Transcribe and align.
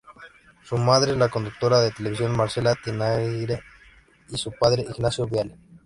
Su 0.63 0.77
madre 0.79 1.11
es 1.11 1.17
la 1.19 1.29
conductora 1.29 1.79
de 1.79 1.91
televisión 1.91 2.35
Marcela 2.35 2.73
Tinayre 2.73 3.61
y 4.29 4.35
su 4.35 4.51
padre 4.51 4.81
Ignacio 4.89 5.27
Viale. 5.27 5.55